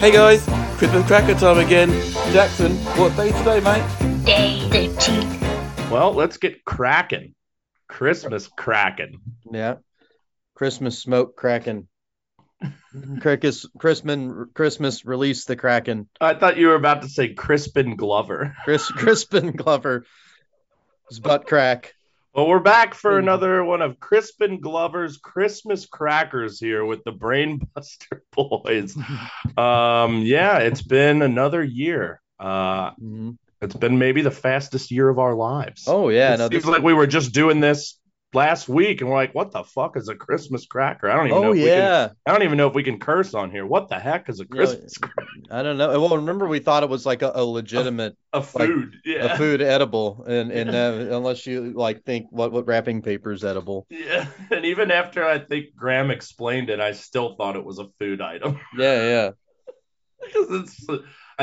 [0.00, 0.42] Hey guys,
[0.78, 1.90] Christmas cracker time again.
[2.32, 4.24] Jackson, what day today, mate?
[4.24, 5.90] Day 13.
[5.90, 7.34] Well, let's get cracking.
[7.86, 9.20] Christmas cracking.
[9.52, 9.74] Yeah.
[10.54, 11.86] Christmas smoke cracking.
[13.20, 16.08] Christmas Christmas Christmas release the Kraken.
[16.18, 18.56] I thought you were about to say Crispin Glover.
[18.64, 20.06] Chris Crispin Glover.
[21.10, 21.92] His butt crack.
[22.32, 28.20] Well, we're back for another one of Crispin Glover's Christmas crackers here with the Brainbuster
[28.32, 28.96] boys.
[29.56, 32.20] Um, yeah, it's been another year.
[32.38, 33.36] Uh, Mhm.
[33.60, 35.84] it's been maybe the fastest year of our lives.
[35.88, 37.98] Oh yeah, it no, seems this, like we were just doing this
[38.32, 41.42] last week, and we're like, "What the fuck is a Christmas cracker?" I don't even
[41.42, 41.48] know.
[41.48, 42.10] oh If we can.
[42.26, 43.66] I don't even know if we can curse on here.
[43.66, 45.28] What the heck is a Yeah, Christmas cracker?
[45.50, 46.00] I don't know.
[46.00, 49.34] Well, remember we thought it was like a, a legitimate A food, yeah.
[49.34, 53.44] a food edible, and and uh, unless you like think what what wrapping paper is
[53.44, 53.86] edible.
[53.90, 57.88] Yeah, and even after I think Graham explained it, I still thought it was a
[57.98, 59.30] food item Yeah, yeah,
[60.24, 60.86] because it's,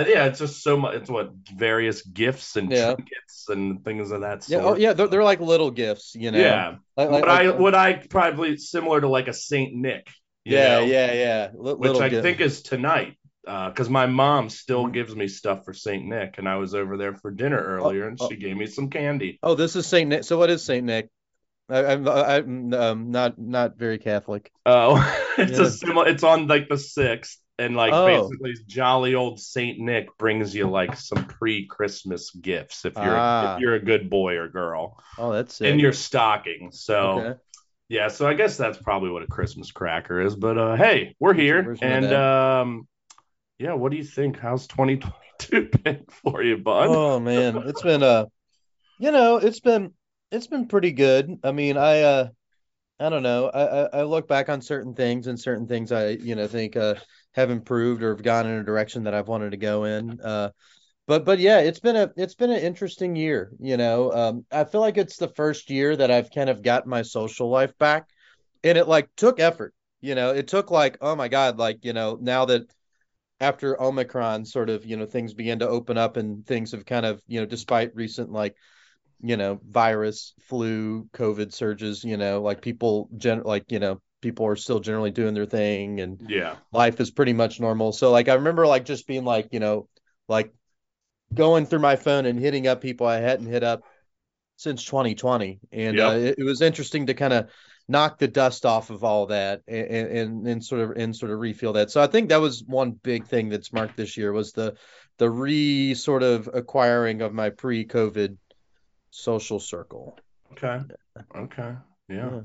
[0.06, 0.96] yeah, it's just so much.
[0.96, 2.94] It's what various gifts and Yeah.
[2.96, 4.60] trinkets and things of that yeah.
[4.62, 4.76] sort.
[4.76, 6.40] Oh yeah, they're, they're like little gifts, you know.
[6.40, 6.76] yeah.
[6.96, 10.08] Like, like, What I like- what I probably similar to like a Saint Nick.
[10.46, 11.50] yeah, know, yeah, yeah.
[11.56, 12.24] Li- Which I gift.
[12.24, 13.16] think is tonight.
[13.44, 14.94] Because my mom still Mhm.
[14.94, 18.18] gives me stuff for Saint Nick, and I was over there for dinner earlier, and
[18.20, 18.28] oh.
[18.28, 19.40] she gave me some candy.
[19.42, 20.26] Oh, this is Saint Nick.
[20.26, 21.08] So what is Saint Nick?
[21.70, 24.52] I, I'm I'm um, not not very Catholic.
[24.66, 24.98] Oh,
[25.38, 25.66] it's Yeah.
[25.66, 26.10] a similar.
[26.10, 28.06] It's on like the sixth, and like Oh.
[28.06, 33.56] basically, jolly old Saint Nick brings you like some pre-Christmas gifts if you're Ah.
[33.56, 36.72] if you're a good boy or girl Oh, that's in your stocking.
[36.72, 37.40] So Okay.
[37.90, 40.36] yeah, so I guess that's probably what a Christmas cracker is.
[40.36, 42.88] But uh, hey, we're here, Where's and um,
[43.60, 44.38] yeah, what do you think?
[44.40, 46.90] How's 2022 been for you, bud?
[46.90, 48.26] Oh man, it's been uh,
[49.00, 49.94] you know, it's been
[50.32, 51.40] it's been pretty good.
[51.44, 52.28] I mean, I uh,
[53.00, 53.50] I don't know.
[53.50, 56.76] I, I I look back on certain things and certain things I you know think
[56.76, 56.96] uh
[57.34, 60.20] have improved or have gone in a direction that I've wanted to go in.
[60.20, 60.50] Uh,
[61.08, 63.52] but but yeah, it's been a it's been an interesting year.
[63.60, 66.88] You know, um, I feel like it's the first year that I've kind of got
[66.88, 68.10] my social life back,
[68.64, 69.74] and it like took effort.
[70.02, 72.64] You know, it took like oh my God, like you know now that
[73.40, 77.06] after Omicron, sort of, you know, things began to open up and things have kind
[77.06, 78.56] of, you know, despite recent like,
[79.22, 84.46] you know, virus, flu, COVID surges, you know, like people gen like, you know, people
[84.48, 87.92] are still generally doing their thing and Yeah, life is pretty much normal.
[87.94, 89.88] So like I remember like just being like, you know,
[90.28, 90.54] like
[91.34, 93.84] going through my phone and hitting up people I hadn't hit up
[94.58, 95.60] since 2020.
[95.72, 96.02] And Yep.
[96.02, 97.50] uh, it, it was interesting to kind of
[97.88, 101.40] knock the dust off of all that and, and and sort of and sort of
[101.40, 101.92] refill that.
[101.92, 104.76] So I think that was one big thing that's marked this year was the
[105.18, 108.38] the re sort of acquiring of my pre-COVID
[109.18, 110.18] social circle.
[110.52, 110.80] okay,
[111.36, 111.74] okay,
[112.10, 112.16] yeah.
[112.16, 112.42] Yeah.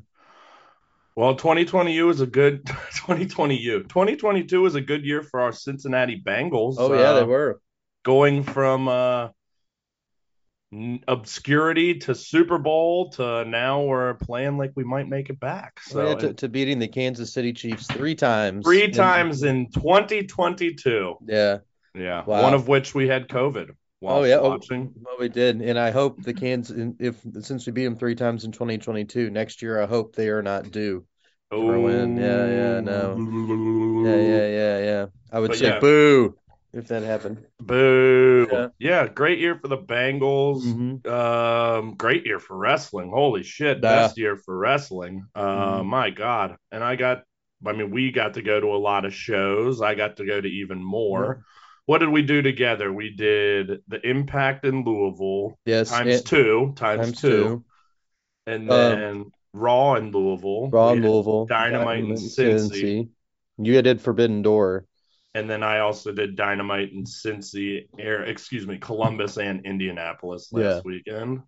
[1.15, 6.77] Well, 2020 is a good 2020 2022 is a good year for our Cincinnati Bengals.
[6.79, 7.61] Oh yeah, they uh, were.
[8.03, 9.29] going from uh,
[11.07, 15.81] obscurity to Super Bowl to now we're playing like we might make it back.
[15.83, 18.65] So yeah, to, to beating the Kansas City Chiefs three times.
[18.65, 21.17] three in- times in 2022.
[21.27, 21.59] Yeah.
[21.95, 22.43] Yeah, Wow.
[22.43, 23.69] one of which we had COVID
[24.05, 24.37] Oh, yeah.
[24.37, 24.93] Oh, watching.
[25.03, 28.45] Well, we did, and I hope the Kansas, if since we beat them three times
[28.45, 31.05] in 2022, next year I hope they are not due.
[31.51, 32.17] win.
[32.17, 33.17] Yeah, yeah, no.
[34.05, 35.07] Yeah, yeah, yeah, yeah.
[35.31, 35.81] I would But say yeah.
[35.81, 36.37] boo
[36.73, 37.45] if that happened.
[37.61, 38.49] Boo.
[38.51, 38.69] Yeah.
[38.79, 39.09] Yeah.
[39.09, 40.63] great year for the Bengals.
[40.65, 41.07] Mhm.
[41.07, 43.11] Um, great year for wrestling.
[43.11, 44.03] Holy shit, Yeah.
[44.03, 45.27] best year for wrestling.
[45.35, 45.87] Uh, Mhm.
[45.87, 46.57] my God.
[46.71, 47.25] And I got,
[47.67, 49.81] I mean, we got to go to a lot of shows.
[49.83, 51.45] I got to go to even more.
[51.87, 52.93] What did we do together?
[52.93, 57.65] We did the Impact in Louisville Yes, times and- two, times, times two, two.
[58.47, 60.71] and Uh, then Raw in Louisville.
[60.71, 63.09] Raw in Louisville, Dynamite and in Cincy.
[63.59, 64.87] You did Forbidden Door.
[65.35, 70.65] And then I also did Dynamite in Cincy, or excuse me, Columbus and Indianapolis last
[70.65, 70.81] Yeah.
[70.85, 71.43] weekend.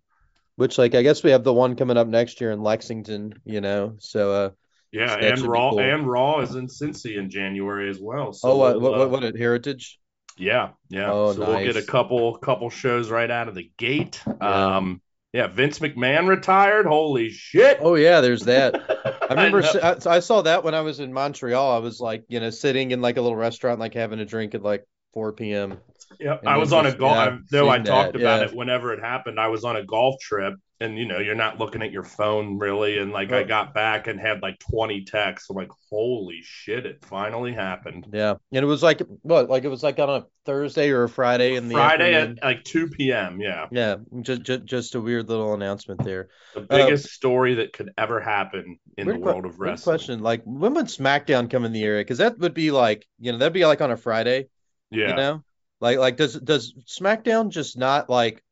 [0.55, 3.61] Which, like, I guess we have the one coming up next year in Lexington, you
[3.61, 3.95] know.
[3.99, 4.49] So, uh,
[4.91, 5.79] Yeah, That and Raw cool.
[5.81, 8.31] and Raw is in Cincy in January as well.
[8.31, 9.99] So oh, what, what, uh, what, what at Heritage?
[10.37, 11.11] Yeah, yeah.
[11.11, 14.21] Oh, so we'll get a couple couple shows right out of the gate.
[14.25, 14.77] Yeah.
[14.77, 15.01] Um,
[15.33, 16.85] yeah, Vince McMahon retired.
[16.85, 17.79] Holy shit!
[17.81, 18.75] Oh yeah, there's that.
[19.29, 21.71] I remember si- I, I saw that when I was in Montreal.
[21.71, 24.53] I was like, you know, sitting in like a little restaurant, like having a drink
[24.53, 25.79] and like 4 p.m.
[26.19, 27.15] Yep, I was on a golf.
[27.15, 28.47] yeah, though I talked that, about yeah.
[28.47, 29.39] it whenever it happened.
[29.39, 32.57] I was on a golf trip, and you know, you're not looking at your phone
[32.57, 32.99] really.
[32.99, 35.49] And like, I got back and had like 20 texts.
[35.49, 36.85] I'm like, holy shit!
[36.85, 38.07] It finally happened.
[38.13, 41.09] Yeah, and it was like what, like it was like on a Thursday or a
[41.09, 42.39] Friday in the Friday afternoon.
[42.41, 43.41] at like 2 p.m.
[43.41, 46.29] Yeah, Yeah, just, just just a weird little announcement there.
[46.53, 49.83] the uh, biggest story that could ever happen in the world of wrestling.
[49.83, 52.01] question, like when would SmackDown come in the area?
[52.01, 54.47] Because that would be like, you know, that'd be like on a Friday.
[54.95, 55.09] Yeah.
[55.09, 55.43] You know,
[55.81, 58.43] like like does does SmackDown just not like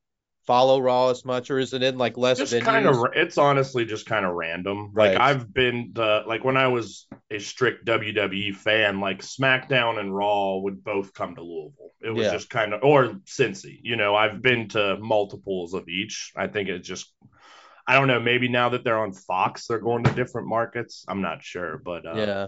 [0.46, 3.86] follow Raw as much, or is it in like less just kind of it's honestly
[3.86, 5.14] just kind of random Right.
[5.14, 10.14] like i've been the like when i was a strict wwe fan like smackdown and
[10.14, 11.92] raw would both come to louisville.
[12.02, 12.32] It was Yeah.
[12.34, 14.16] just kind of or cincy you know?
[14.16, 16.34] I've been to multiples of each.
[16.36, 17.14] I think it just
[17.88, 21.06] i don't know maybe now that they're on fox they're going to different markets.
[21.08, 22.48] I'm not sure but uh yeah,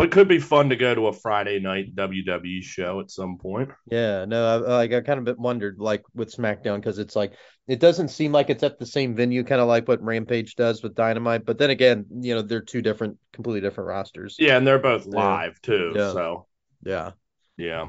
[0.00, 3.36] but it could be fun to go to a friday night wwe show at some
[3.36, 4.24] point yeah.
[4.24, 7.32] No, I, like I kind of wondered like with SmackDown because it's like
[7.66, 10.82] it doesn't seem like it's at the same venue, kind of like what Rampage does
[10.82, 11.44] with Dynamite.
[11.44, 14.36] But then again, you know, they're two different, completely different rosters.
[14.38, 15.16] yeah and they're both Yeah.
[15.16, 16.12] live too Yeah.
[16.12, 16.46] so
[16.84, 17.12] Yeah,
[17.56, 17.88] yeah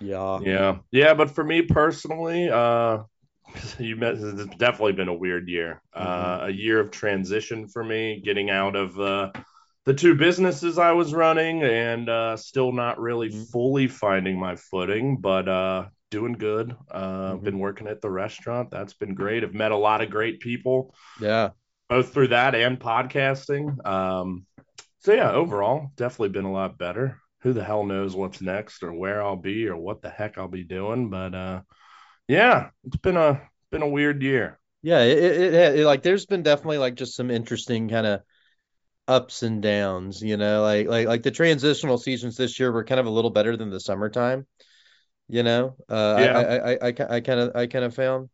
[0.00, 2.98] yeah, Yeah, yeah, but for me personally, uh,
[3.78, 8.22] you met it's definitely been a weird year, uh, a year of transition for me,
[8.24, 9.32] getting out of uh,
[9.88, 13.46] the two businesses I was running, and uh, still not really Mhm.
[13.52, 16.76] fully finding my footing, but uh, doing good.
[16.90, 17.44] Uh, Mhm.
[17.44, 19.44] Been working at the restaurant, that's been great.
[19.44, 21.50] I've met a lot of great people, yeah.
[21.88, 23.84] both through that and podcasting.
[23.86, 24.46] Um,
[25.00, 27.18] so yeah, overall, definitely been a lot better.
[27.42, 30.48] Who the hell knows what's next or where I'll be or what the heck I'll
[30.48, 31.62] be doing, but uh,
[32.28, 34.58] yeah, it's been a been a weird year.
[34.82, 38.22] Yeah, it, it, it, it- like there's been definitely like just some interesting kind of
[39.08, 43.00] ups and downs, you know, like like like the transitional seasons this year were kind
[43.00, 44.46] of a little better than the summertime,
[45.28, 45.76] you know.
[45.88, 46.38] Uh, I Yeah.
[46.42, 48.30] I I I, I kind of I kind of found,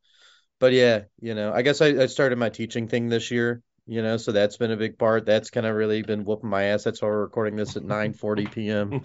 [0.61, 4.03] but yeah, you know, I guess I, I started my teaching thing this year, you
[4.03, 5.27] know, so that's been a big part.
[5.27, 6.85] That's kind of really been whooping my ass.
[6.85, 8.99] That's why we're recording this at 9:40 p.m.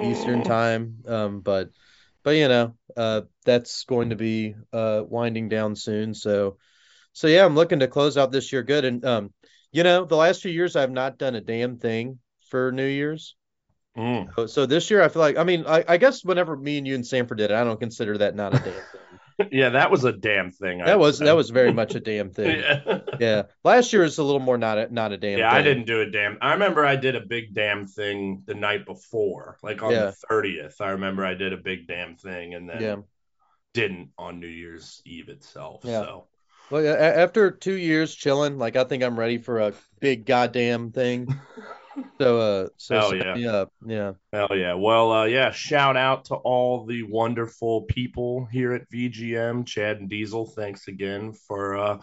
[0.00, 0.98] Eastern time.
[1.06, 1.70] Um, but
[2.24, 6.14] but you know, uh, that's going to be uh winding down soon.
[6.14, 6.58] So
[7.12, 8.84] so yeah, I'm looking to close out this year good.
[8.84, 9.32] And um,
[9.72, 12.18] you know, the last few years I've not done a damn thing
[12.48, 13.36] for New Year's.
[13.96, 14.28] Mm.
[14.36, 16.86] So, so this year I feel like I mean I, I guess whenever me and
[16.86, 18.82] you and Sanford did it, I don't consider that not a damn thing.
[19.52, 20.78] Yeah, that was a damn thing.
[20.78, 22.58] That I'd was that was very much a damn thing.
[22.86, 23.00] yeah.
[23.20, 23.42] Yeah.
[23.64, 26.00] Last year was a little more not a not a damn Yeah, I didn't do
[26.00, 26.38] a damn.
[26.40, 30.06] I remember I did a big damn thing the night before, like on Yeah.
[30.06, 30.80] the thirtieth.
[30.80, 32.96] I remember I did a big damn thing and then Yeah.
[33.74, 35.82] didn't on New Year's Eve itself.
[35.84, 36.00] Yeah.
[36.00, 36.28] So
[36.70, 41.28] Well, after two years chilling, like I think I'm ready for a big goddamn thing.
[42.20, 43.64] So, uh, so Hell sign yeah.
[43.84, 44.12] Yeah.
[44.32, 44.74] Hell yeah.
[44.74, 50.08] Well, uh, yeah, shout out to all the wonderful people here at VGM, Chad and
[50.08, 50.46] Diesel.
[50.46, 51.98] Thanks again for, uh,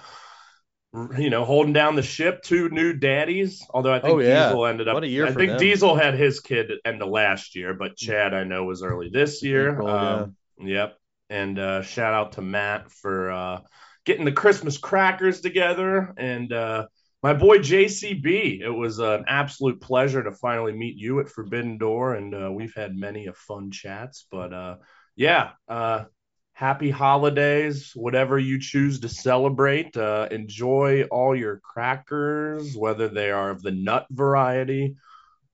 [1.18, 2.42] you know, holding down the ship.
[2.44, 3.64] Two new daddies.
[3.72, 4.48] Although I think Oh, yeah.
[4.48, 5.60] Diesel ended up, What a year I think them.
[5.60, 9.44] Diesel had his kid end of last year, but Chad, I know, was early this
[9.44, 9.74] year.
[9.74, 10.98] April, um, Yep.
[11.30, 13.60] And uh, shout out to Matt for uh,
[14.06, 16.88] getting the Christmas crackers together and uh,
[17.22, 18.62] my boy JGB.
[18.62, 22.74] It was an absolute pleasure to finally meet you at Forbidden Door, and uh, we've
[22.76, 24.26] had many a fun chats.
[24.30, 24.76] But uh,
[25.16, 26.04] yeah, uh,
[26.52, 29.96] happy holidays, whatever you choose to celebrate.
[29.96, 34.96] Uh, enjoy all your crackers, whether they are of the nut variety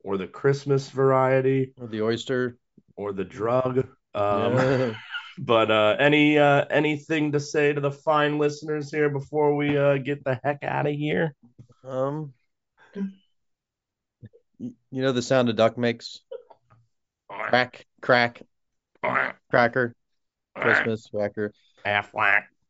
[0.03, 2.57] or the Christmas variety Or the oyster.
[2.95, 3.79] or the drug.
[4.15, 4.93] Um, Yeah.
[5.39, 9.97] But uh, any uh, anything to say to the fine listeners here before we uh,
[9.97, 11.33] get the heck out of here?
[11.83, 12.33] Um,
[14.59, 16.19] you know the sound a duck makes?
[17.29, 18.41] Crack, crack,
[19.49, 19.95] cracker,
[20.55, 21.53] Christmas, cracker.
[21.85, 22.13] Half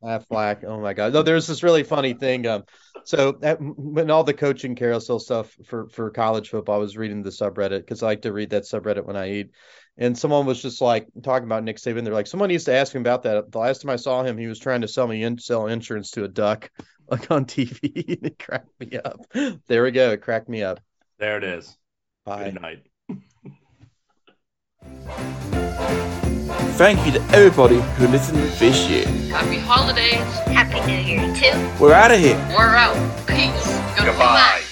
[0.03, 0.63] Aflac.
[0.63, 1.13] Oh my God.
[1.13, 2.47] No, there's this really funny thing.
[2.47, 2.63] Um,
[3.03, 7.23] so at, when all the coaching carousel stuff for for college football, I was reading
[7.23, 9.51] the subreddit because I like to read that subreddit when I eat.
[9.97, 12.05] And someone was just like talking about Nick Saban.
[12.05, 13.51] They're like, someone needs to ask him about that.
[13.51, 16.11] The last time I saw him, he was trying to sell me in, sell insurance
[16.11, 16.71] to a duck,
[17.09, 18.17] like on TV.
[18.17, 19.19] and it cracked me up.
[19.67, 20.11] There we go.
[20.11, 20.79] It cracked me up.
[21.17, 21.77] There it is.
[22.23, 22.45] Bye.
[22.45, 22.83] Good night.
[26.79, 29.05] Thank you to everybody who listened this year.
[29.27, 30.15] Happy holidays.
[30.47, 31.51] Happy New Year too.
[31.77, 32.37] We're out of here.
[32.57, 32.95] We're out.
[33.27, 33.67] Peace.
[33.97, 34.68] Goodbye.